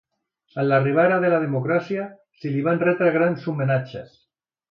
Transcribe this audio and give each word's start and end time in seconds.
Amb 0.61 0.67
l'arribada 0.69 1.19
de 1.25 1.29
la 1.33 1.41
democràcia, 1.43 2.07
se 2.41 2.53
li 2.55 2.65
van 2.69 2.83
retre 2.87 3.13
grans 3.19 3.47
homenatges. 3.53 4.19